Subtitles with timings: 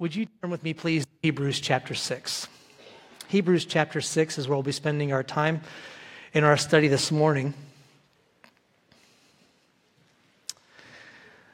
[0.00, 2.46] Would you turn with me, please, Hebrews chapter 6?
[3.26, 5.60] Hebrews chapter 6 is where we'll be spending our time
[6.32, 7.52] in our study this morning.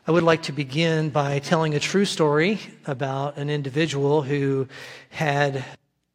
[0.06, 4.68] I would like to begin by telling a true story about an individual who
[5.08, 5.64] had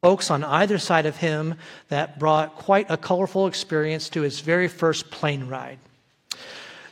[0.03, 1.55] folks on either side of him
[1.87, 5.79] that brought quite a colorful experience to his very first plane ride.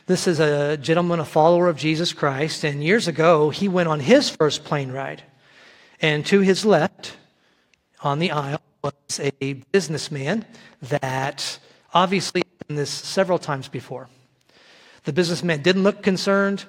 [0.08, 4.00] This is a gentleman, a follower of Jesus Christ, and years ago he went on
[4.00, 5.22] his first plane ride.
[6.00, 7.14] And to his left
[8.00, 10.46] on the aisle was a businessman
[10.80, 11.58] that
[11.92, 14.08] obviously done this several times before.
[15.04, 16.64] The businessman didn't look concerned.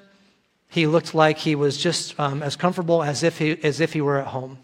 [0.68, 4.02] He looked like he was just um, as comfortable as if, he, as if he
[4.02, 4.60] were at home.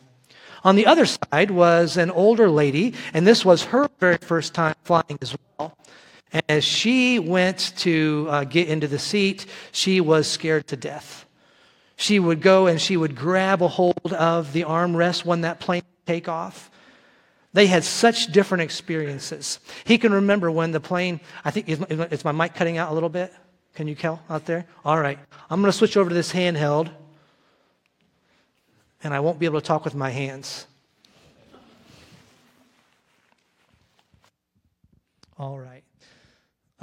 [0.65, 4.75] On the other side was an older lady, and this was her very first time
[4.83, 5.77] flying as well.
[6.49, 11.25] As she went to uh, get into the seat, she was scared to death.
[11.95, 15.83] She would go and she would grab a hold of the armrest when that plane
[16.05, 16.69] take off.
[17.53, 19.59] They had such different experiences.
[19.85, 23.07] He can remember when the plane, I think, is my mic cutting out a little
[23.07, 23.33] bit?
[23.75, 24.65] Can you tell out there?
[24.83, 25.17] All right.
[25.49, 26.89] I'm going to switch over to this handheld
[29.03, 30.67] and I won't be able to talk with my hands.
[35.37, 35.74] All right.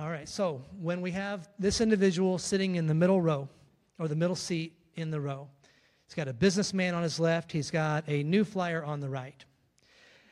[0.02, 0.28] All right.
[0.28, 3.48] So when we have this individual sitting in the middle row
[4.00, 5.46] or the middle seat in the row,
[6.04, 9.44] he's got a businessman on his left, he's got a new flyer on the right.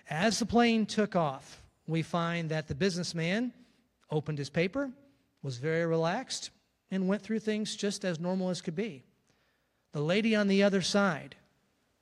[0.09, 3.53] As the plane took off, we find that the businessman
[4.11, 4.91] opened his paper,
[5.41, 6.51] was very relaxed,
[6.91, 9.05] and went through things just as normal as could be.
[9.93, 11.37] The lady on the other side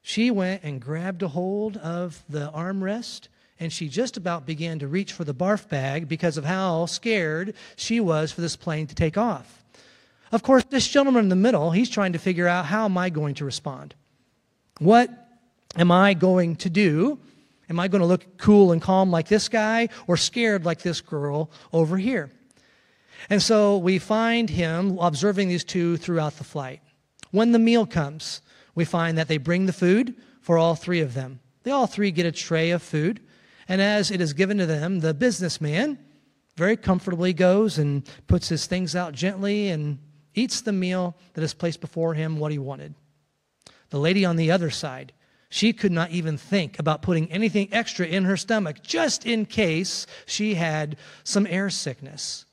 [0.01, 3.29] she went and grabbed a hold of the armrest
[3.61, 7.55] and she just about began to reach for the barf bag because of how scared
[7.77, 9.65] she was for this plane to take off.
[10.31, 13.11] Of course, this gentleman in the middle, he's trying to figure out how am I
[13.11, 13.95] going to respond?
[14.79, 15.11] What
[15.77, 17.19] am I going to do?
[17.71, 21.01] Am I going to look cool and calm like this guy or scared like this
[21.01, 22.31] girl over here?
[23.29, 26.81] And so we find him observing these two throughout the flight.
[27.31, 28.41] When the meal comes,
[28.75, 31.41] we find that they bring the food for all three of them.
[31.65, 33.21] They all three get a tray of food,
[33.69, 35.99] and as it is given to them, the businessman
[36.57, 39.99] very comfortably goes and puts his things out gently and
[40.35, 42.95] eats the meal that is placed before him what he wanted.
[43.91, 45.13] The lady on the other side,
[45.51, 50.07] she could not even think about putting anything extra in her stomach just in case
[50.27, 52.45] she had some air sickness.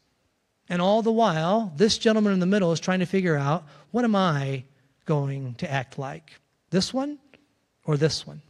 [0.70, 4.03] And all the while, this gentleman in the middle is trying to figure out what
[4.03, 4.64] am I
[5.06, 6.32] going to act like?
[6.70, 7.20] This one
[7.86, 8.42] or this one?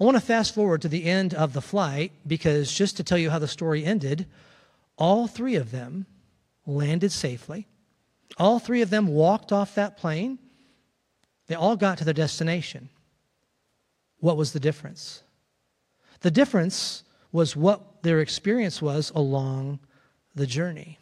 [0.00, 3.18] I want to fast forward to the end of the flight because just to tell
[3.18, 4.26] you how the story ended,
[4.96, 6.06] all three of them
[6.66, 7.66] landed safely.
[8.36, 10.38] All three of them walked off that plane.
[11.48, 12.90] They all got to their destination.
[14.20, 15.22] What was the difference?
[16.20, 19.80] The difference was what their experience was along
[20.34, 20.98] the journey.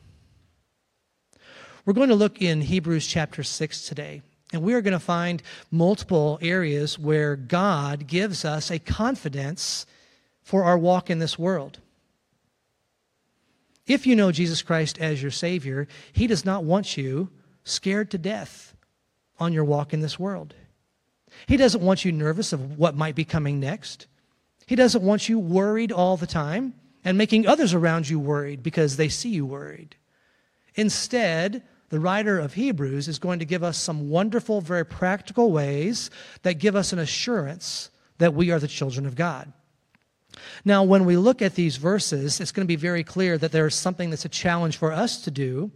[1.85, 5.43] We're going to look in Hebrews chapter 6 today, and we are going to find
[5.71, 9.87] multiple areas where God gives us a confidence
[10.43, 11.79] for our walk in this world.
[13.87, 17.31] If you know Jesus Christ as your Savior, He does not want you
[17.65, 18.75] scared to death
[19.39, 20.55] on your walk in this world.
[21.47, 24.07] He doesn't want you nervous of what might be coming next.
[24.67, 26.75] He doesn't want you worried all the time
[27.05, 29.97] and making others around you worried because they see you worried.
[30.75, 36.11] Instead, the writer of Hebrews is going to give us some wonderful, very practical ways
[36.43, 39.53] that give us an assurance that we are the children of God.
[40.65, 43.67] Now, when we look at these verses, it's going to be very clear that there
[43.67, 45.71] is something that's a challenge for us to do,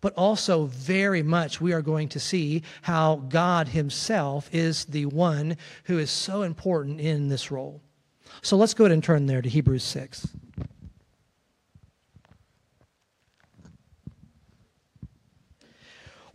[0.00, 5.56] but also very much we are going to see how God Himself is the one
[5.84, 7.80] who is so important in this role.
[8.42, 10.28] So let's go ahead and turn there to Hebrews 6.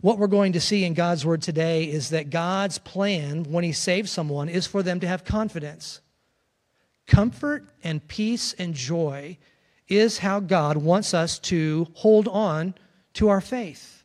[0.02, 3.72] What we're going to see in God's word today is that God's plan when he
[3.72, 6.00] saves someone is for them to have confidence.
[7.06, 9.38] Comfort and peace and joy
[9.88, 12.74] is how God wants us to hold on
[13.14, 14.04] to our faith.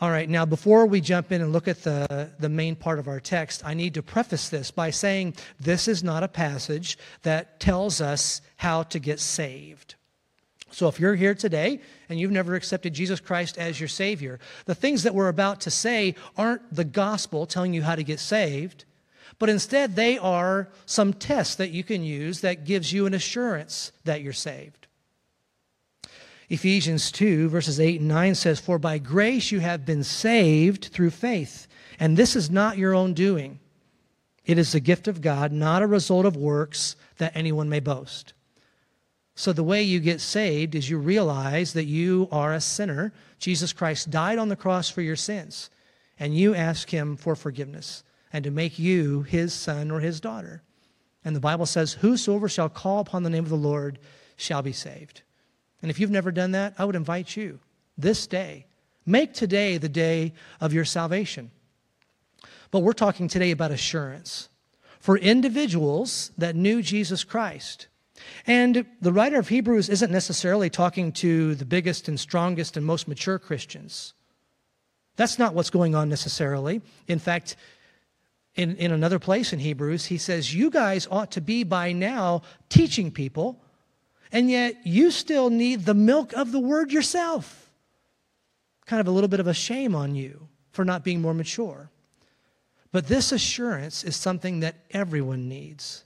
[0.00, 3.06] All right, now before we jump in and look at the, the main part of
[3.06, 7.60] our text, I need to preface this by saying this is not a passage that
[7.60, 9.94] tells us how to get saved.
[10.74, 14.74] So if you're here today and you've never accepted Jesus Christ as your Savior, the
[14.74, 18.84] things that we're about to say aren't the gospel telling you how to get saved,
[19.38, 23.92] but instead they are some tests that you can use that gives you an assurance
[24.02, 24.88] that you're saved.
[26.48, 31.10] Ephesians 2, verses 8 and 9 says, For by grace you have been saved through
[31.10, 31.68] faith
[32.00, 33.60] And this is not your own doing.
[34.44, 38.34] It is the gift of God, not a result of works that anyone may boast.
[39.36, 43.12] So, the way you get saved is you realize that you are a sinner.
[43.38, 45.70] Jesus Christ died on the cross for your sins,
[46.18, 50.62] and you ask Him for forgiveness and to make you His son or His daughter.
[51.24, 53.98] And the Bible says, Whosoever shall call upon the name of the Lord
[54.36, 55.22] shall be saved.
[55.82, 57.58] And if you've never done that, I would invite you
[57.98, 58.66] this day.
[59.04, 61.50] Make today the day of your salvation.
[62.70, 64.48] But we're talking today about assurance
[64.98, 67.88] for individuals that knew Jesus Christ.
[68.46, 73.08] And the writer of Hebrews isn't necessarily talking to the biggest and strongest and most
[73.08, 74.14] mature Christians.
[75.16, 76.80] That's not what's going on necessarily.
[77.06, 77.56] In fact,
[78.54, 82.42] in, in another place in Hebrews, he says, You guys ought to be by now
[82.68, 83.60] teaching people,
[84.30, 87.70] and yet you still need the milk of the word yourself.
[88.86, 91.90] Kind of a little bit of a shame on you for not being more mature.
[92.92, 96.04] But this assurance is something that everyone needs.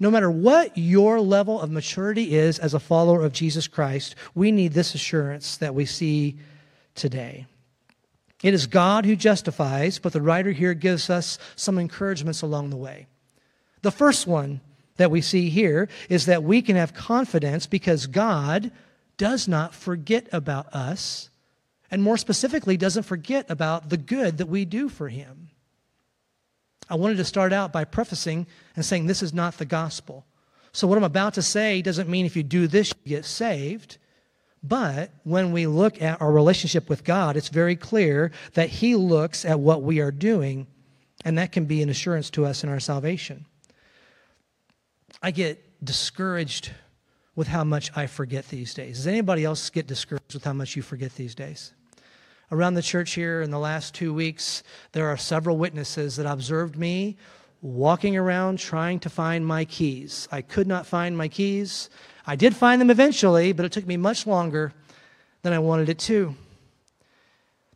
[0.00, 4.50] No matter what your level of maturity is as a follower of Jesus Christ, we
[4.50, 6.38] need this assurance that we see
[6.94, 7.46] today.
[8.42, 12.76] It is God who justifies, but the writer here gives us some encouragements along the
[12.76, 13.08] way.
[13.82, 14.62] The first one
[14.96, 18.70] that we see here is that we can have confidence because God
[19.18, 21.28] does not forget about us,
[21.90, 25.50] and more specifically, doesn't forget about the good that we do for Him.
[26.90, 30.26] I wanted to start out by prefacing and saying this is not the gospel.
[30.72, 33.98] So, what I'm about to say doesn't mean if you do this, you get saved.
[34.62, 39.44] But when we look at our relationship with God, it's very clear that He looks
[39.44, 40.66] at what we are doing,
[41.24, 43.46] and that can be an assurance to us in our salvation.
[45.22, 46.72] I get discouraged
[47.34, 48.98] with how much I forget these days.
[48.98, 51.72] Does anybody else get discouraged with how much you forget these days?
[52.52, 54.62] Around the church here in the last two weeks,
[54.92, 57.16] there are several witnesses that observed me
[57.62, 60.26] walking around trying to find my keys.
[60.32, 61.90] I could not find my keys.
[62.26, 64.72] I did find them eventually, but it took me much longer
[65.42, 66.34] than I wanted it to.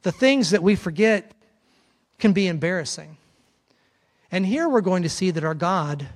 [0.02, 1.32] The things that we forget
[2.18, 3.16] can be embarrassing.
[4.30, 6.08] And here we're going to see that our God,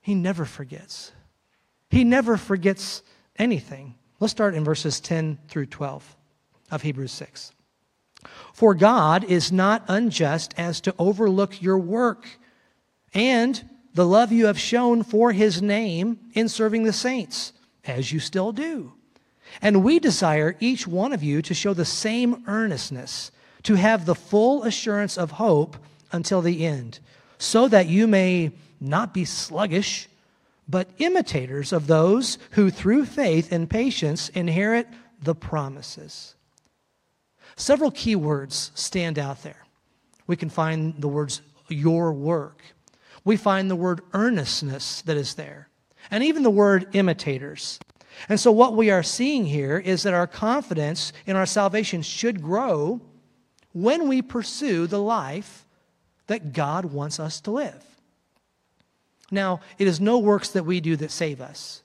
[0.00, 1.12] He never forgets.
[1.90, 3.02] He never forgets
[3.36, 3.94] anything.
[4.20, 6.16] Let's start in verses 10 through 12
[6.70, 7.52] of Hebrews 6.
[8.52, 12.26] For God is not unjust as to overlook your work
[13.14, 17.52] and the love you have shown for his name in serving the saints,
[17.84, 18.92] as you still do.
[19.62, 23.30] And we desire each one of you to show the same earnestness,
[23.64, 25.76] to have the full assurance of hope
[26.12, 27.00] until the end,
[27.38, 30.08] so that you may not be sluggish,
[30.68, 34.86] but imitators of those who through faith and patience inherit
[35.22, 36.34] the promises.
[37.58, 39.66] Several key words stand out there.
[40.28, 42.62] We can find the words your work.
[43.24, 45.68] We find the word earnestness that is there,
[46.10, 47.80] and even the word imitators.
[48.28, 52.40] And so, what we are seeing here is that our confidence in our salvation should
[52.40, 53.00] grow
[53.72, 55.66] when we pursue the life
[56.28, 57.84] that God wants us to live.
[59.32, 61.82] Now, it is no works that we do that save us.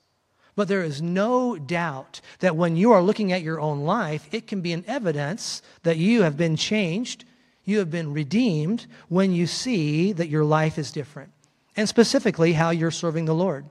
[0.56, 4.46] But there is no doubt that when you are looking at your own life, it
[4.46, 7.24] can be an evidence that you have been changed,
[7.64, 11.32] you have been redeemed when you see that your life is different,
[11.76, 13.64] and specifically how you're serving the Lord.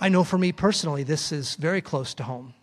[0.00, 2.54] I know for me personally, this is very close to home.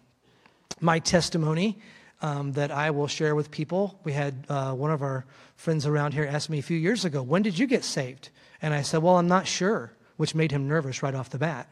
[0.79, 1.79] My testimony
[2.21, 3.99] um, that I will share with people.
[4.03, 5.25] We had uh, one of our
[5.55, 8.29] friends around here ask me a few years ago, When did you get saved?
[8.61, 11.69] And I said, Well, I'm not sure, which made him nervous right off the bat.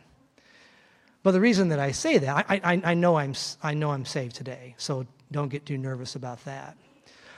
[1.25, 4.05] But the reason that I say that, I, I, I, know I'm, I know I'm
[4.05, 6.77] saved today, so don't get too nervous about that.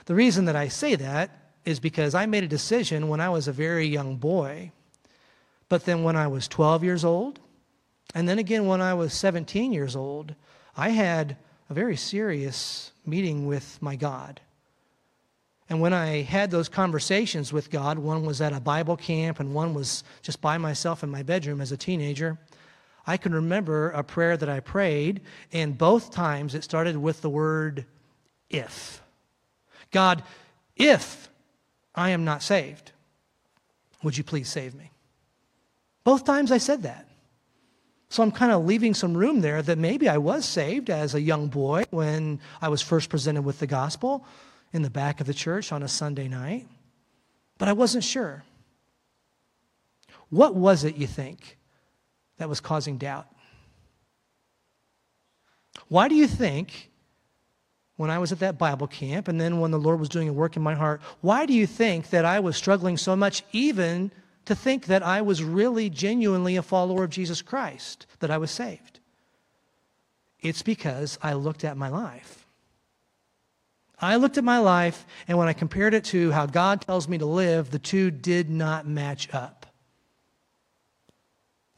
[0.04, 3.48] The reason that I say that is because I made a decision when I was
[3.48, 4.72] a very young boy,
[5.70, 7.40] but then when I was 12 years old,
[8.14, 10.34] and then again when I was 17 years old,
[10.76, 11.38] I had
[11.70, 14.42] a very serious meeting with my God.
[15.70, 19.54] And when I had those conversations with God, one was at a Bible camp and
[19.54, 22.36] one was just by myself in my bedroom as a teenager.
[23.08, 27.30] I can remember a prayer that I prayed, and both times it started with the
[27.30, 27.86] word
[28.50, 29.02] if.
[29.90, 30.22] God,
[30.76, 31.30] if
[31.94, 32.92] I am not saved,
[34.02, 34.90] would you please save me?
[36.04, 37.08] Both times I said that.
[38.10, 41.20] So I'm kind of leaving some room there that maybe I was saved as a
[41.20, 44.26] young boy when I was first presented with the gospel
[44.74, 46.66] in the back of the church on a Sunday night,
[47.56, 48.44] but I wasn't sure.
[50.28, 51.57] What was it, you think,
[52.38, 53.26] that was causing doubt.
[55.88, 56.90] Why do you think
[57.96, 60.32] when I was at that Bible camp and then when the Lord was doing a
[60.32, 64.10] work in my heart, why do you think that I was struggling so much, even
[64.44, 68.50] to think that I was really genuinely a follower of Jesus Christ, that I was
[68.50, 69.00] saved?
[70.40, 72.46] It's because I looked at my life.
[74.00, 77.18] I looked at my life, and when I compared it to how God tells me
[77.18, 79.57] to live, the two did not match up.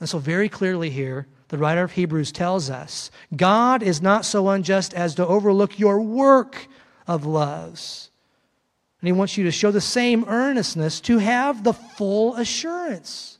[0.00, 4.48] And so, very clearly here, the writer of Hebrews tells us God is not so
[4.48, 6.66] unjust as to overlook your work
[7.06, 8.10] of loves.
[9.00, 13.38] And he wants you to show the same earnestness to have the full assurance.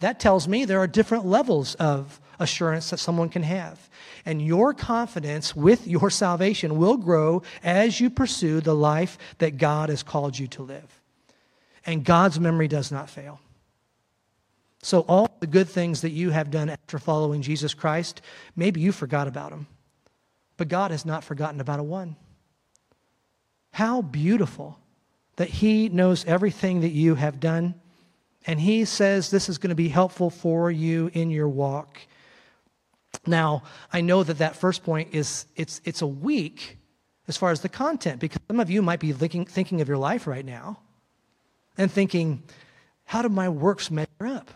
[0.00, 3.88] That tells me there are different levels of assurance that someone can have.
[4.26, 9.90] And your confidence with your salvation will grow as you pursue the life that God
[9.90, 11.00] has called you to live.
[11.86, 13.40] And God's memory does not fail.
[14.84, 18.20] So, all the good things that you have done after following Jesus Christ,
[18.54, 19.66] maybe you forgot about them.
[20.58, 22.16] But God has not forgotten about a one.
[23.72, 24.78] How beautiful
[25.36, 27.76] that He knows everything that you have done.
[28.46, 31.98] And He says this is going to be helpful for you in your walk.
[33.26, 36.76] Now, I know that that first point is it's, it's a weak
[37.26, 39.96] as far as the content, because some of you might be thinking, thinking of your
[39.96, 40.78] life right now
[41.78, 42.42] and thinking,
[43.06, 44.50] how do my works measure up?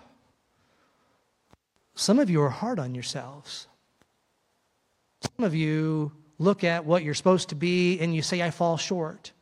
[1.98, 3.66] Some of you are hard on yourselves.
[5.20, 8.76] Some of you look at what you're supposed to be and you say, I fall
[8.76, 9.32] short.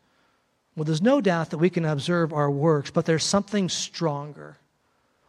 [0.74, 4.56] Well, there's no doubt that we can observe our works, but there's something stronger.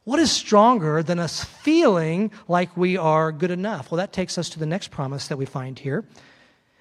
[0.05, 3.91] What is stronger than us feeling like we are good enough?
[3.91, 6.05] Well, that takes us to the next promise that we find here.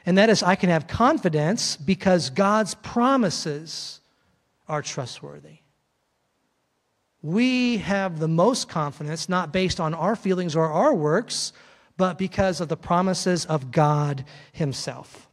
[0.07, 4.01] And that is, I can have confidence because God's promises
[4.69, 5.59] are trustworthy
[7.27, 11.53] we have the most confidence, not based on our feelings or our works,
[11.97, 15.29] but because of the promises of God Himself.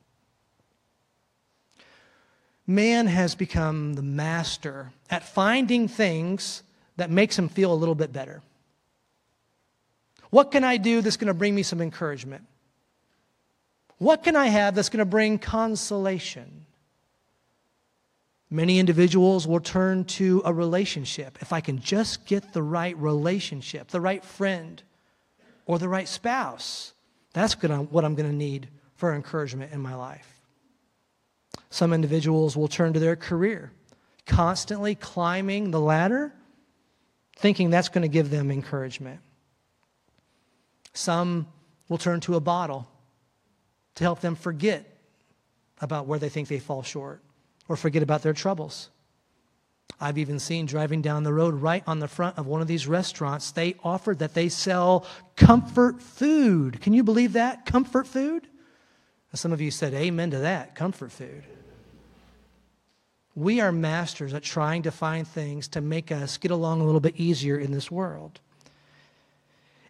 [2.65, 6.63] Man has become the master at finding things
[6.95, 8.41] that makes him feel a little bit better.
[10.31, 12.45] What can I do that's going to bring me some encouragement?
[13.99, 16.62] What can I have that's going to bring consolation?
[18.53, 21.39] Many individuals will turn to a relationship.
[21.41, 24.83] If I can just get the right relationship, the right friend,
[25.65, 26.93] or the right spouse,
[27.33, 30.39] that's gonna, what I'm going to need for encouragement in my life.
[31.71, 33.71] Some individuals will turn to their career,
[34.27, 36.31] constantly climbing the ladder,
[37.35, 39.19] thinking that's going to give them encouragement.
[40.93, 41.47] Some
[41.89, 42.87] will turn to a bottle
[43.95, 44.85] to help them forget
[45.81, 47.23] about where they think they fall short
[47.67, 48.89] or forget about their troubles.
[49.99, 52.87] I've even seen driving down the road right on the front of one of these
[52.87, 55.05] restaurants, they offered that they sell
[55.35, 56.81] comfort food.
[56.81, 57.65] Can you believe that?
[57.65, 58.47] Comfort food?
[59.33, 61.43] Some of you said amen to that, comfort food.
[63.35, 66.99] We are masters at trying to find things to make us get along a little
[66.99, 68.39] bit easier in this world.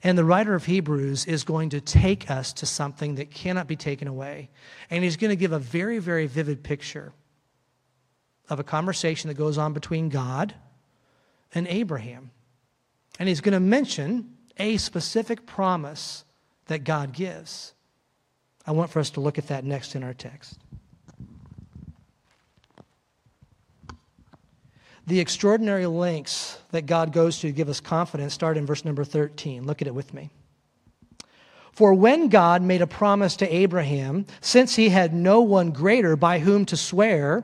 [0.02, 3.76] And the writer of Hebrews is going to take us to something that cannot be
[3.76, 4.50] taken away.
[4.90, 7.14] And he's going to give a very, very vivid picture
[8.50, 10.54] of a conversation that goes on between God
[11.54, 12.32] and Abraham.
[13.20, 16.24] And he's going to mention a specific promise
[16.68, 17.74] that God gives.
[18.66, 20.58] I want for us to look at that next in our text.
[25.06, 29.04] The extraordinary lengths that God goes to to give us confidence start in verse number
[29.04, 29.66] 13.
[29.66, 30.30] Look at it with me.
[31.74, 36.40] For when God made a promise to Abraham, since he had no one greater by
[36.40, 37.44] whom to swear,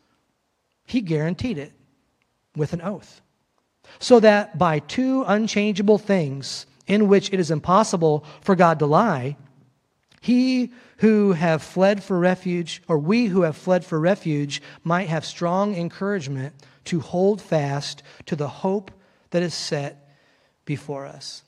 [0.91, 1.71] he guaranteed it
[2.53, 3.21] with an oath.
[3.99, 9.37] So that by two unchangeable things in which it is impossible for God to lie,
[10.19, 15.25] he who have fled for refuge, or we who have fled for refuge, might have
[15.25, 16.53] strong encouragement
[16.85, 18.91] to hold fast to the hope
[19.29, 20.09] that is set
[20.65, 21.43] before us.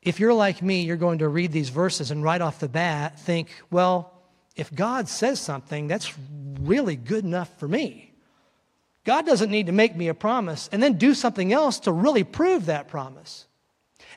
[0.00, 3.20] If you're like me, you're going to read these verses and right off the bat
[3.20, 4.15] think, well,
[4.56, 6.14] if God says something, that's
[6.60, 8.12] really good enough for me.
[9.04, 12.24] God doesn't need to make me a promise and then do something else to really
[12.24, 13.46] prove that promise.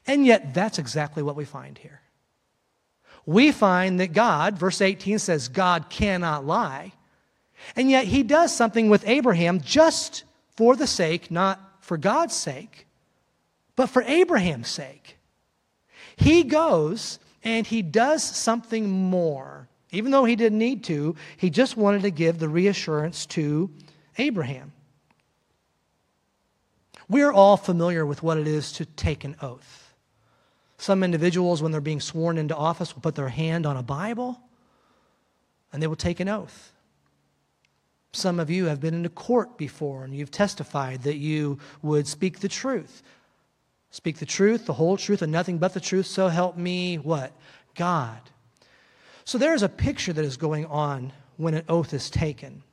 [0.08, 2.02] And yet, that's exactly what we find here.
[3.26, 6.94] We find that God, verse 18 says, God cannot lie.
[7.76, 10.24] And yet he does something with Abraham just
[10.56, 12.88] for the sake, not for God's sake,
[13.76, 15.18] but for Abraham's sake.
[16.16, 19.69] He goes and he does something more.
[19.92, 23.72] Even though he didn't need to, he just wanted to give the reassurance to
[24.18, 24.72] Abraham.
[27.08, 29.94] We're all familiar with what it is to take an oath.
[30.78, 34.40] Some individuals, when they're being sworn into office, will put their hand on a Bible
[35.74, 36.72] and they will take an oath.
[38.12, 42.40] Some of you have been into court before and you've testified that you would speak
[42.40, 43.04] the truth.
[43.92, 46.06] Speak the truth, the whole truth, and nothing but the truth.
[46.06, 47.34] So help me, what?
[47.76, 48.20] God.
[49.30, 52.64] So there is a picture that is going on when an oath is taken.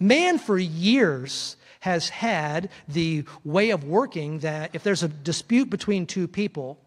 [0.00, 6.06] Man, for years, has had the way of working that if there's a dispute between
[6.06, 6.80] two people,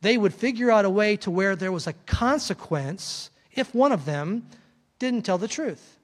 [0.00, 4.06] they would figure out a way to where there was a consequence if one of
[4.06, 4.44] them
[4.98, 5.96] didn't tell the truth.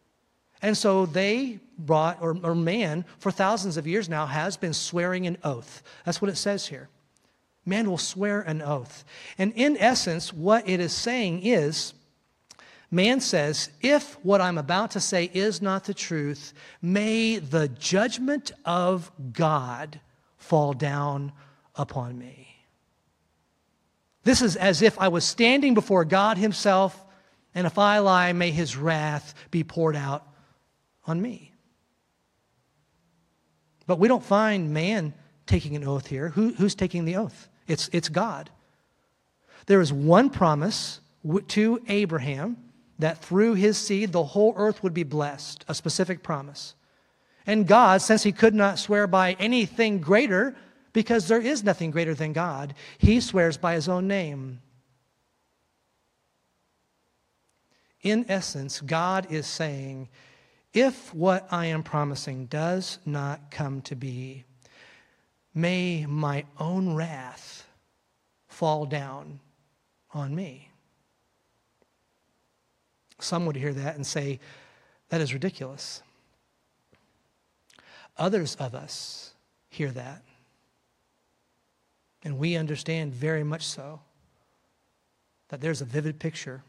[0.63, 5.27] And so they brought, or, or, man, for thousands of years now, has been swearing
[5.27, 5.83] an oath.
[6.05, 6.89] That's what it says here.
[7.71, 9.05] Man will swear an oath.
[9.39, 11.95] And in essence, what it is saying is
[12.91, 18.50] man says, if what I'm about to say is not the truth, may the judgment
[18.65, 20.00] of God
[20.37, 21.31] fall down
[21.77, 22.49] upon me.
[24.25, 27.05] This is as if I was standing before God Himself,
[27.55, 30.27] and if I lie, may His wrath be poured out
[31.07, 31.53] on me.
[33.87, 35.15] But we don't find man
[35.47, 36.31] taking an oath here.
[36.31, 37.47] Who, who's taking the oath?
[37.71, 38.50] It's, it's God.
[39.67, 41.00] There is one promise
[41.49, 42.57] to Abraham
[42.99, 46.75] that through his seed the whole earth would be blessed, a specific promise.
[47.47, 50.57] And God, since he could not swear by anything greater,
[50.93, 54.61] because there is nothing greater than God, he swears by his own name.
[58.03, 60.09] In essence, God is saying,
[60.75, 64.45] if what I am promising does not come to be,
[65.54, 67.67] may my own wrath
[68.49, 69.41] fall down
[70.13, 70.71] on me.
[73.19, 74.41] Some would hear that and say,
[75.08, 76.02] that is ridiculous.
[78.17, 79.32] Others of us
[79.69, 80.23] hear that,
[82.23, 84.00] and we understand very much so
[85.49, 86.63] that there's a vivid picture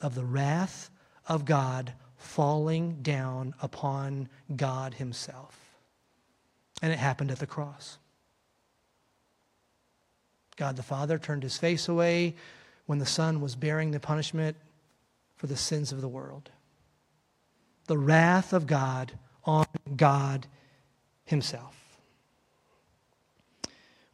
[0.00, 0.90] of the wrath
[1.28, 5.58] of God falling down upon God Himself.
[6.80, 7.98] And it happened at the cross.
[10.56, 12.34] God the Father turned his face away
[12.86, 14.56] when the Son was bearing the punishment
[15.36, 16.50] for the sins of the world.
[17.86, 19.12] The wrath of God
[19.44, 20.46] on God
[21.24, 21.76] Himself.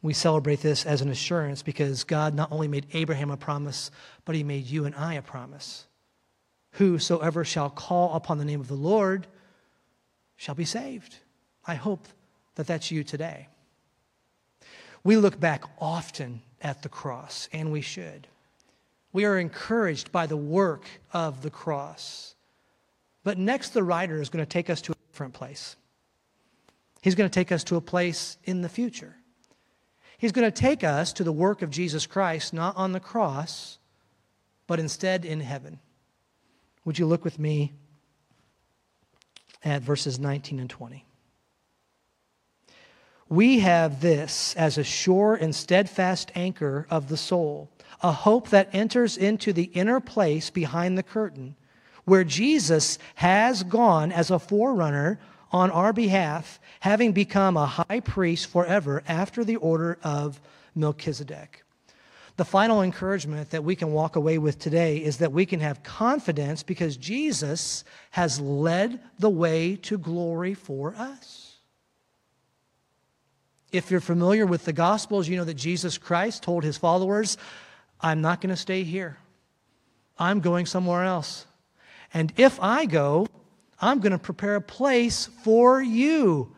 [0.01, 3.91] We celebrate this as an assurance because God not only made Abraham a promise,
[4.25, 5.85] but He made you and I a promise.
[6.73, 9.27] Whosoever shall call upon the name of the Lord
[10.37, 11.17] shall be saved.
[11.65, 12.07] I hope
[12.55, 13.49] that that's you today.
[15.03, 18.27] We look back often at the cross, and we should.
[19.11, 22.35] We are encouraged by the work of the cross.
[23.23, 25.75] But next, the writer is going to take us to a different place.
[27.01, 29.15] He's going to take us to a place in the future.
[30.17, 33.79] He's going to take us to the work of Jesus Christ, not on the cross,
[34.67, 35.79] but instead in heaven.
[36.83, 37.73] Would you look with me
[39.63, 41.05] at verses 19 and 20?
[43.29, 47.69] We have this as a sure and steadfast anchor of the soul,
[48.01, 51.55] a hope that enters into the inner place behind the curtain,
[52.05, 55.19] where Jesus has gone as a forerunner
[55.51, 60.41] on our behalf, having become a high priest forever after the order of
[60.73, 61.63] Melchizedek.
[62.37, 65.83] The final encouragement that we can walk away with today is that we can have
[65.83, 71.48] confidence because Jesus has led the way to glory for us.
[73.71, 77.37] If you're familiar with the Gospels, you know that Jesus Christ told his followers,
[78.01, 79.17] I'm not going to stay here.
[80.17, 81.45] I'm going somewhere else.
[82.13, 83.27] And if I go,
[83.79, 86.55] I'm going to prepare a place for you.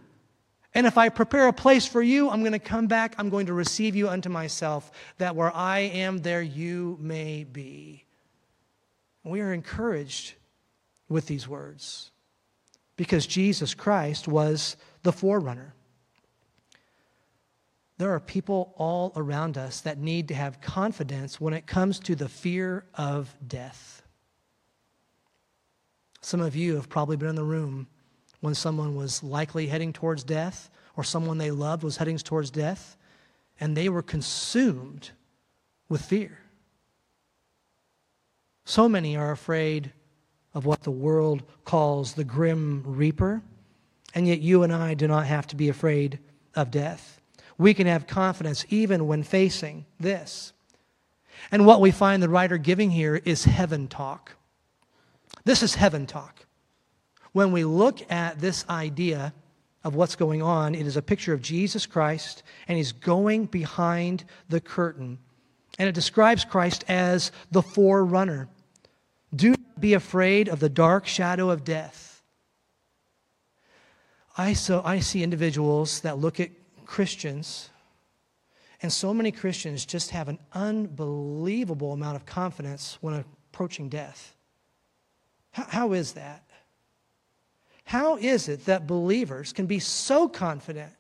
[0.74, 3.16] And if I prepare a place for you, I'm going to come back.
[3.18, 8.06] I'm going to receive you unto myself, that where I am, there you may be.
[9.24, 10.34] We are encouraged
[11.10, 12.12] with these words
[12.96, 15.74] because Jesus Christ was the forerunner.
[18.02, 22.16] There are people all around us that need to have confidence when it comes to
[22.16, 24.02] the fear of death.
[26.20, 27.86] Some of you have probably been in the room
[28.40, 32.98] when someone was likely heading towards death or someone they loved was heading towards death,
[33.60, 35.12] and they were consumed
[35.88, 36.40] with fear.
[38.66, 39.94] So many are afraid
[40.56, 43.44] of what the world calls the grim reaper,
[44.16, 46.18] and yet you and I do not have to be afraid
[46.56, 47.21] of death.
[47.58, 50.54] We can have confidence even when facing this.
[51.52, 54.34] And what we find the writer giving here is heaven talk.
[55.44, 56.46] This is heaven talk.
[57.32, 59.34] When we look at this idea
[59.84, 64.26] of what's going on, it is a picture of Jesus Christ, and he's going behind
[64.50, 65.18] the curtain.
[65.80, 68.50] And it describes Christ as the forerunner.
[69.34, 72.22] Do not be afraid of the dark shadow of death.
[74.38, 76.50] I, so, I see individuals that look at
[76.92, 77.70] Christians,
[78.82, 84.36] and so many Christians just have an unbelievable amount of confidence when approaching death.
[85.52, 86.44] how, how is that?
[87.86, 90.92] How is it that believers can be so confident?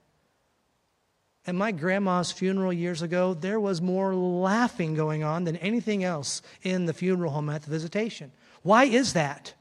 [1.45, 6.41] At my grandma's funeral years ago, there was more laughing going on than anything else
[6.63, 8.32] in the funeral home at the visitation.
[8.62, 9.56] Why is that?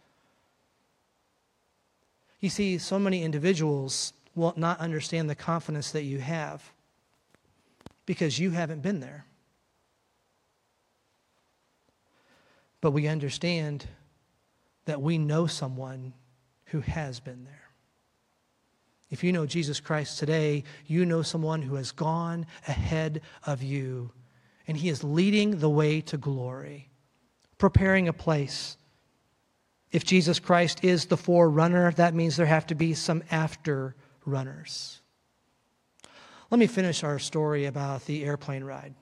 [2.38, 6.72] You see, so many individuals will not understand the confidence that you have
[8.06, 9.24] because you haven't been there.
[12.80, 13.86] But we understand
[14.86, 16.14] that we know someone
[16.66, 17.70] who has been there.
[19.10, 24.12] If you know Jesus Christ today, you know someone who has gone ahead of you,
[24.66, 26.88] and he is leading the way to glory,
[27.58, 28.76] preparing a place.
[29.90, 35.00] If Jesus Christ is the forerunner, that means there have to be some after runners.
[36.50, 38.94] Let me finish our story about the airplane ride.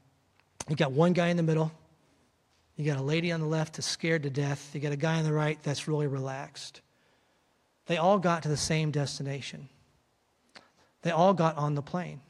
[0.68, 1.72] You got one guy in the middle,
[2.76, 5.18] you got a lady on the left that's scared to death, you got a guy
[5.18, 6.82] on the right that's really relaxed.
[7.86, 9.68] They all got to the same destination.
[11.02, 12.20] They all got on the plane.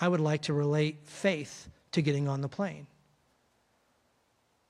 [0.00, 2.86] I would like to relate faith to getting on the plane.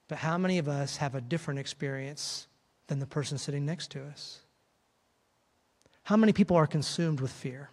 [0.08, 2.48] But how many of us have a different experience
[2.88, 4.40] than the person sitting next to us?
[6.04, 7.70] How many people are consumed with fear?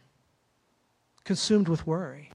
[1.24, 2.32] Consumed with worry?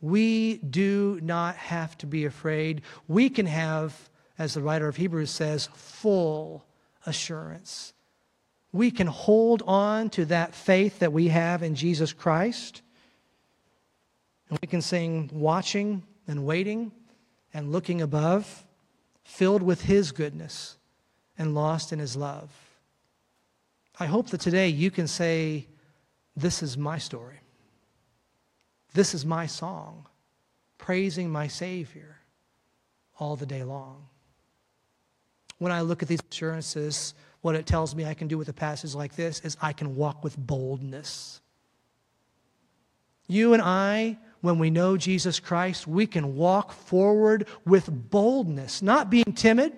[0.00, 2.82] We do not have to be afraid.
[3.06, 6.64] We can have, as the writer of Hebrews says, full
[7.04, 7.92] assurance.
[8.72, 12.82] We can hold on to that faith that we have in Jesus Christ.
[14.48, 16.92] And we can sing, watching and waiting
[17.52, 18.64] and looking above,
[19.22, 20.76] filled with His goodness
[21.36, 22.50] and lost in His love.
[24.00, 25.66] I hope that today you can say,
[26.34, 27.40] This is my story.
[28.94, 30.06] This is my song,
[30.78, 32.16] praising my Savior
[33.18, 34.06] all the day long.
[35.58, 38.54] When I look at these assurances, what it tells me I can do with a
[38.54, 41.40] passage like this is I can walk with boldness.
[43.28, 49.10] You and I, when we know Jesus Christ, we can walk forward with boldness, not
[49.10, 49.74] being timid,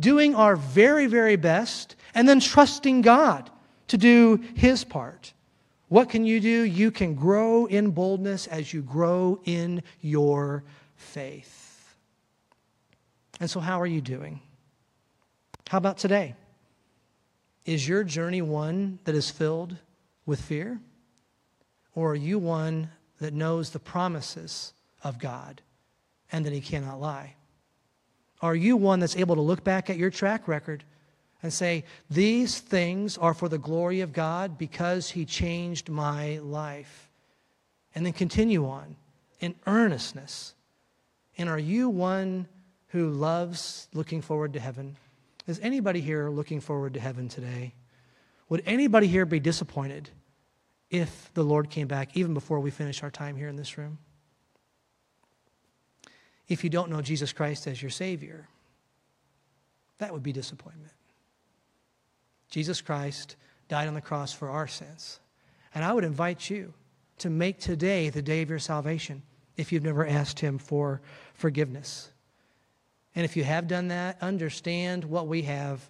[0.00, 3.50] doing our very, very best, and then trusting God
[3.88, 5.32] to do His part.
[5.88, 6.62] What can you do?
[6.62, 10.64] You can grow in boldness as you grow in your
[10.96, 11.96] faith.
[13.40, 14.40] And so, how are you doing?
[15.68, 16.34] How about today?
[17.64, 19.76] Is your journey one that is filled
[20.26, 20.80] with fear?
[21.94, 25.60] Or are you one that knows the promises of God
[26.30, 27.34] and that He cannot lie?
[28.40, 30.84] Are you one that's able to look back at your track record
[31.42, 37.10] and say, These things are for the glory of God because He changed my life?
[37.94, 38.96] And then continue on
[39.40, 40.54] in earnestness.
[41.36, 42.46] And are you one
[42.88, 44.96] who loves looking forward to heaven?
[45.46, 47.74] Is anybody here looking forward to heaven today?
[48.48, 50.10] Would anybody here be disappointed
[50.90, 53.98] if the Lord came back even before we finish our time here in this room?
[56.48, 58.48] If you don't know Jesus Christ as your Savior,
[59.98, 60.92] that would be disappointment.
[62.50, 63.36] Jesus Christ
[63.68, 65.20] died on the cross for our sins.
[65.74, 66.72] And I would invite you
[67.18, 69.22] to make today the day of your salvation
[69.56, 71.02] if you've never asked Him for
[71.34, 72.10] forgiveness.
[73.14, 75.88] And if you have done that, understand what we have.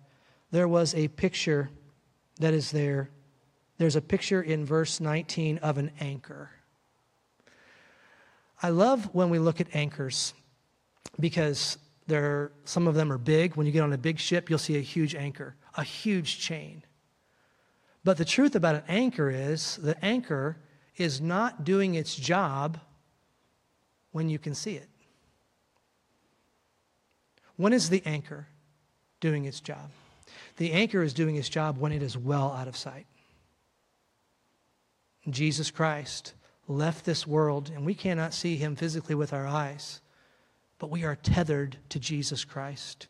[0.51, 1.71] There was a picture
[2.41, 3.11] that is there.
[3.77, 6.51] There's a picture in verse 19 of an anchor.
[8.61, 10.35] I love when we look at anchors
[11.21, 13.55] because there, some of them are big.
[13.57, 16.83] When you get on a big ship, you'll see a huge anchor, a huge chain.
[18.05, 20.57] But the truth about an anchor is the anchor
[20.97, 22.81] is not doing its job
[24.13, 24.89] when you can see it.
[27.57, 28.47] When is the anchor
[29.21, 29.91] doing its job?
[30.57, 33.07] The anchor is doing its job when it is well out of sight.
[35.29, 36.35] Jesus Christ
[36.69, 40.01] left this world, and we cannot see him physically with our eyes.
[40.79, 43.09] But we are tethered to Jesus Christ.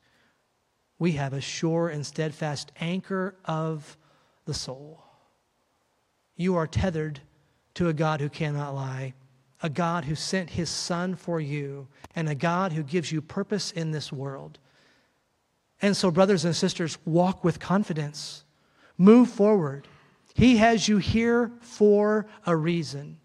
[0.98, 3.96] We have a sure and steadfast anchor of
[4.46, 5.04] the soul.
[6.37, 7.20] You are tethered
[7.74, 9.14] to a God who cannot lie,
[9.62, 13.70] a God who sent his Son for you, and a God who gives you purpose
[13.70, 14.59] in this world.
[15.81, 18.44] And so, brothers and sisters, walk with confidence,
[18.96, 19.87] move forward.
[20.35, 23.18] He has you here for a reason.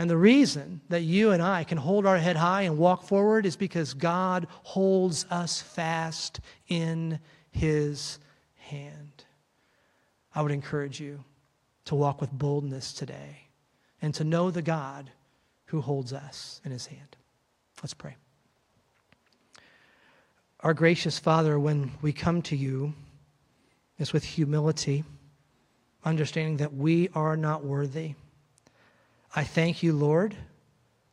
[0.00, 3.44] And the reason that you and I can hold our head high and walk forward
[3.44, 8.18] is because God holds us fast in His
[8.56, 9.26] hand.
[10.34, 11.22] I would encourage you
[11.84, 13.48] to walk with boldness today
[14.00, 15.10] and to know the God
[15.66, 17.18] who holds us in His hand.
[17.82, 18.16] Let's pray.
[20.60, 22.94] Our gracious Father, when we come to you,
[23.98, 25.04] it's with humility,
[26.06, 28.14] understanding that we are not worthy
[29.34, 30.36] I thank you, Lord,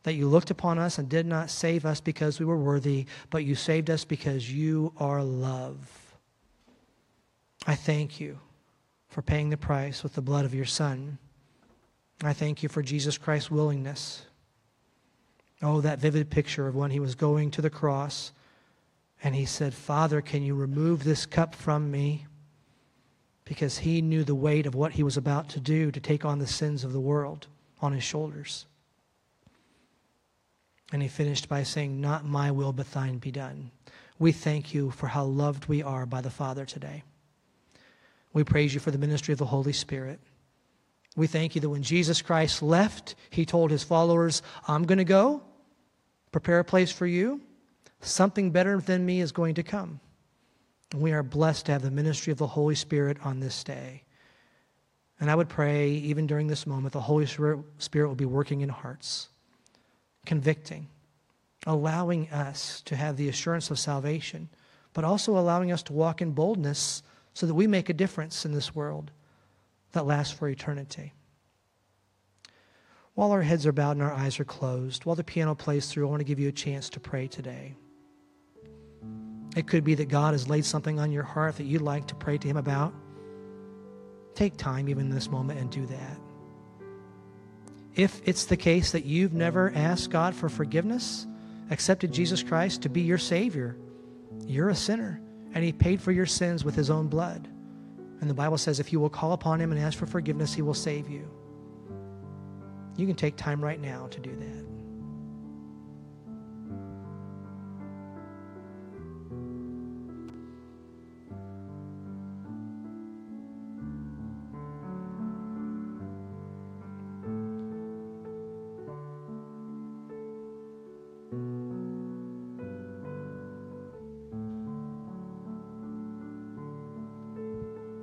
[0.02, 3.44] that you looked upon us and did not save us because we were worthy, but
[3.44, 6.16] you saved us because you are love.
[7.66, 8.38] I thank you
[9.08, 11.18] for paying the price with the blood of your Son.
[12.22, 14.22] I thank you for Jesus Christ's willingness.
[15.62, 18.32] Oh, that vivid picture of when he was going to the cross
[19.22, 22.26] and he said, Father, can you remove this cup from me?
[23.44, 26.38] Because he knew the weight of what he was about to do to take on
[26.38, 27.48] the sins of the world
[27.80, 28.66] on his shoulders.
[30.92, 33.70] And he finished by saying, Not my will, but thine be done.
[34.18, 37.04] We thank you for how loved we are by the Father today.
[38.32, 40.18] We praise you for the ministry of the Holy Spirit.
[41.16, 45.04] We thank you that when Jesus Christ left, he told his followers, I'm going to
[45.04, 45.42] go,
[46.32, 47.40] prepare a place for you.
[48.00, 50.00] Something better than me is going to come.
[50.92, 54.04] And we are blessed to have the ministry of the Holy Spirit on this day.
[55.20, 58.68] And I would pray, even during this moment, the Holy Spirit will be working in
[58.68, 59.28] hearts,
[60.24, 60.88] convicting,
[61.66, 64.48] allowing us to have the assurance of salvation,
[64.92, 67.02] but also allowing us to walk in boldness
[67.34, 69.10] so that we make a difference in this world
[69.92, 71.14] that lasts for eternity.
[73.14, 76.06] While our heads are bowed and our eyes are closed, while the piano plays through,
[76.06, 77.74] I want to give you a chance to pray today.
[79.56, 82.14] It could be that God has laid something on your heart that you'd like to
[82.14, 82.94] pray to Him about.
[84.38, 86.16] Take time, even in this moment, and do that.
[87.96, 91.26] If it's the case that you've never asked God for forgiveness,
[91.72, 93.76] accepted Jesus Christ to be your Savior,
[94.46, 95.20] you're a sinner,
[95.54, 97.48] and He paid for your sins with His own blood.
[98.20, 100.62] And the Bible says if you will call upon Him and ask for forgiveness, He
[100.62, 101.28] will save you.
[102.96, 104.77] You can take time right now to do that.